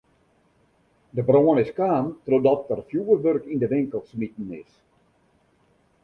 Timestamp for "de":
1.17-1.23, 3.61-3.67